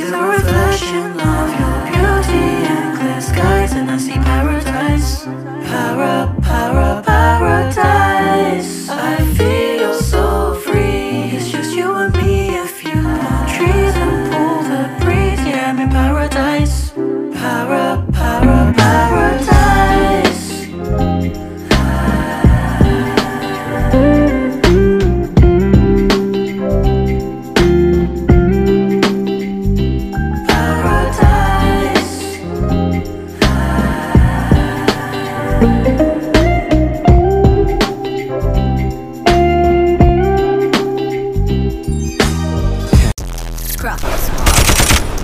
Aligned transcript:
is 0.00 0.12
a 0.12 0.22
reflection 0.22 1.16
line. 1.16 1.37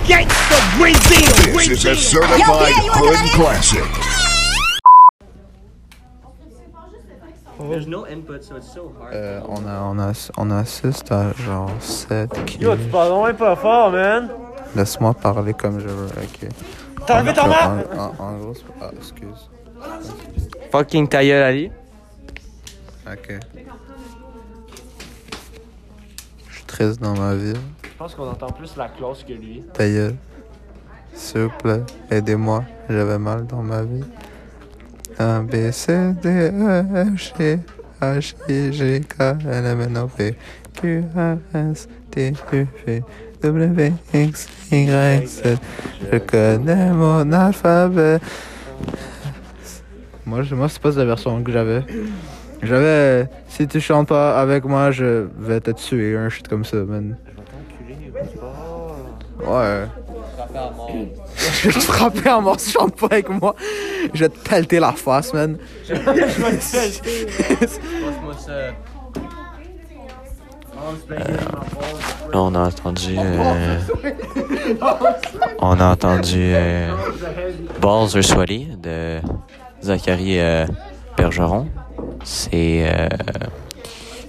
This 0.06 1.68
is 1.70 1.84
a 1.86 1.94
certified 1.96 2.74
hood 2.92 3.16
classic. 3.32 3.84
There's 7.70 7.86
no 7.86 8.06
input, 8.06 8.44
so 8.44 8.56
it's 8.56 8.70
so 8.70 8.92
hard. 8.98 9.14
Euh, 9.14 9.40
on, 9.48 9.64
a, 9.66 9.80
on, 9.80 9.98
a, 9.98 10.12
on 10.36 10.50
assiste 10.50 11.10
à 11.10 11.32
genre 11.32 11.70
7 11.80 12.60
Yo, 12.60 12.76
tu 12.76 12.82
parles 12.90 13.08
vraiment 13.12 13.34
pas 13.34 13.56
fort, 13.56 13.90
man. 13.92 14.28
Laisse-moi 14.76 15.14
parler 15.14 15.54
comme 15.54 15.80
je 15.80 15.88
veux, 15.88 16.06
ok. 16.08 16.48
T'as 17.06 17.20
enlevé 17.20 17.32
ton 17.32 17.42
En- 17.42 17.48
masque? 17.48 17.88
En, 17.96 17.98
en, 17.98 18.24
en 18.28 18.38
gros, 18.38 18.54
c'est- 18.54 18.64
ah, 18.82 18.90
excuse. 18.98 19.48
Fucking 20.70 21.08
ta 21.08 21.24
gueule, 21.24 21.42
Ali. 21.42 21.70
Ok. 23.10 23.38
Je 26.48 26.54
suis 26.56 26.64
triste 26.64 27.00
dans 27.00 27.14
ma 27.16 27.34
vie. 27.34 27.54
Je 27.94 27.98
pense 27.98 28.14
qu'on 28.16 28.28
entend 28.28 28.48
plus 28.50 28.76
la 28.76 28.88
classe 28.88 29.22
que 29.22 29.32
lui. 29.32 29.62
Ta 29.72 29.88
gueule. 29.88 30.16
Plaît, 31.62 31.80
aidez-moi. 32.10 32.64
J'avais 32.90 33.18
mal 33.18 33.46
dans 33.46 33.62
ma 33.62 33.82
vie. 33.82 34.02
A, 35.16 35.40
B, 35.42 35.70
C, 35.70 36.12
D, 36.20 36.28
E, 36.28 36.82
F, 37.16 37.36
G, 37.38 37.58
H, 38.02 38.34
I, 38.48 38.72
J, 38.72 39.00
K, 39.00 39.20
L, 39.48 39.64
M, 39.64 39.80
N, 39.82 39.98
O, 39.98 40.08
P, 40.08 40.34
Q, 40.74 41.04
S, 41.54 41.88
T, 42.10 42.32
U, 42.52 42.66
V, 42.84 43.02
W, 43.42 43.92
X, 44.12 44.48
Y, 44.72 45.26
Z. 45.28 45.42
Je 46.12 46.18
connais 46.18 46.90
mon 46.90 47.30
alphabet. 47.32 48.18
Moi, 50.26 50.42
je- 50.42 50.54
moi 50.56 50.68
c'est 50.68 50.82
pas 50.82 50.90
la 50.90 51.04
version 51.04 51.40
que 51.44 51.52
j'avais. 51.52 51.84
J'avais. 52.60 53.28
Si 53.48 53.68
tu 53.68 53.80
chantes 53.80 54.08
pas 54.08 54.40
avec 54.40 54.64
moi, 54.64 54.90
je 54.90 55.28
vais 55.38 55.60
te 55.60 55.70
tuer, 55.70 56.16
un 56.16 56.28
shit 56.28 56.48
comme 56.48 56.64
ça, 56.64 56.78
man. 56.78 57.16
Ouais. 59.46 59.86
Je 61.62 61.68
vais 61.68 61.74
te 61.74 61.80
frapper 61.80 62.28
à 62.28 62.40
mort 62.40 62.58
si 62.58 62.72
tu 62.72 62.78
chantes 62.78 62.96
pas 62.96 63.06
avec 63.06 63.28
moi. 63.28 63.54
Je 64.12 64.20
vais 64.20 64.28
te 64.28 64.38
pelleter 64.48 64.80
la 64.80 64.92
face, 64.92 65.32
man. 65.34 65.58
Là, 65.90 65.96
on 72.34 72.54
a 72.54 72.58
entendu. 72.66 73.16
euh, 73.18 73.78
on 75.60 75.80
a 75.80 75.84
entendu. 75.92 76.52
Euh, 76.54 76.88
Balls 77.80 78.16
Are 78.16 78.24
Sweaty 78.24 78.68
de 78.82 79.20
Zachary 79.82 80.40
euh, 80.40 80.66
Bergeron. 81.16 81.66
C'est 82.24 82.86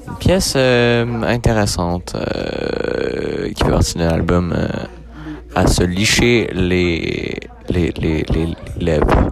une 0.08 0.16
pièce 0.20 0.56
intéressante 0.56 2.16
qui 3.54 3.64
fait 3.64 3.70
partie 3.72 3.98
d'un 3.98 4.10
album 4.10 4.54
euh, 4.56 4.68
à 5.56 5.68
se 5.68 5.84
licher 5.84 6.50
les, 6.54 7.40
les, 7.70 7.92
les, 7.92 8.24
les 8.24 8.56
lèvres. 8.80 9.32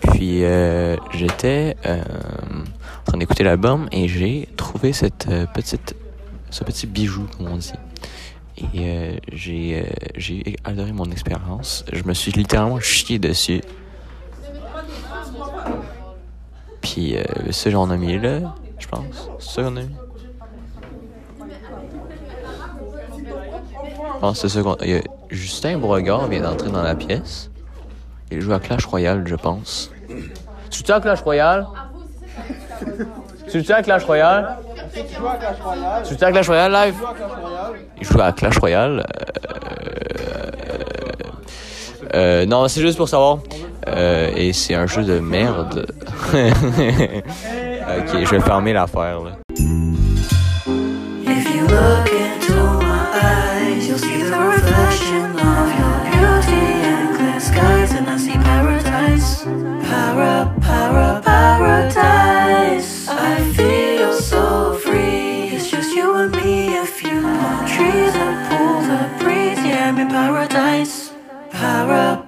Puis 0.00 0.44
euh, 0.44 0.96
j'étais 1.12 1.76
euh, 1.84 2.00
en 2.00 3.04
train 3.04 3.18
d'écouter 3.18 3.44
l'album 3.44 3.88
et 3.92 4.08
j'ai 4.08 4.48
trouvé 4.56 4.92
cette 4.92 5.26
euh, 5.28 5.46
petite, 5.46 5.94
ce 6.50 6.64
petit 6.64 6.86
bijou, 6.86 7.26
comme 7.36 7.48
on 7.48 7.56
dit. 7.56 7.72
Et 8.74 9.20
j'ai 9.32 9.84
j'ai 10.16 10.56
adoré 10.64 10.92
mon 10.92 11.10
expérience. 11.10 11.84
Je 11.92 12.02
me 12.04 12.14
suis 12.14 12.32
littéralement 12.32 12.80
chié 12.80 13.18
dessus. 13.18 13.60
Puis 16.80 17.16
euh, 17.16 17.24
ça, 17.50 17.68
j'en 17.68 17.90
ai 17.90 17.98
mis 17.98 18.18
là, 18.18 18.54
je 18.78 18.86
pense. 18.86 19.28
C'est 19.40 19.56
ça 19.56 19.62
qu'on 19.64 19.76
a 19.76 19.82
mis. 19.82 19.96
Je 23.18 24.20
pense 24.20 24.40
que 24.40 24.48
c'est 24.48 24.56
ça 24.56 24.62
qu'on 24.62 24.76
il 24.82 24.90
y 24.90 24.94
a 24.96 25.00
Justin 25.30 25.78
Beauregard 25.78 26.28
vient 26.28 26.42
d'entrer 26.42 26.70
dans 26.70 26.82
la 26.82 26.94
pièce. 26.94 27.50
Il 28.30 28.40
joue 28.40 28.52
à 28.52 28.60
Clash 28.60 28.86
Royale, 28.86 29.24
je 29.26 29.36
pense. 29.36 29.90
Tu 30.70 30.84
joues 30.84 30.92
à 30.92 31.00
Clash 31.00 31.20
Royale? 31.22 31.66
Tu 33.50 33.62
joues 33.62 33.72
à 33.72 33.82
Clash 33.82 34.04
Royale? 34.04 34.56
Tu 34.94 36.14
joues 36.14 36.24
à 36.24 36.32
Clash 36.32 36.46
Royale 36.48 36.72
live? 36.72 36.94
Il 38.00 38.06
joue 38.06 38.20
à 38.20 38.32
Clash 38.32 38.58
Royale. 38.58 39.06
Euh, 39.34 40.50
euh, 42.14 42.46
non, 42.46 42.66
c'est 42.68 42.80
juste 42.80 42.96
pour 42.96 43.08
savoir. 43.08 43.38
Euh, 43.88 44.30
et 44.34 44.52
c'est 44.52 44.74
un 44.74 44.86
jeu 44.86 45.04
de 45.04 45.18
merde. 45.20 45.86
ok, 46.34 46.38
je 48.24 48.30
vais 48.30 48.40
fermer 48.40 48.72
l'affaire 48.72 49.20
là. 49.20 49.32
Para. 71.58 72.25